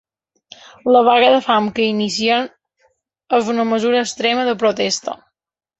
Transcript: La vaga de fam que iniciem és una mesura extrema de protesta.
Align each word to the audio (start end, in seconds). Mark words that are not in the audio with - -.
La 0.95 1.03
vaga 1.07 1.27
de 1.35 1.43
fam 1.49 1.67
que 1.81 1.87
iniciem 1.89 2.49
és 3.41 3.55
una 3.57 3.71
mesura 3.77 4.05
extrema 4.07 4.49
de 4.51 4.61
protesta. 4.67 5.21